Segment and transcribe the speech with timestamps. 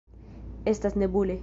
[0.73, 1.39] Estas nebule.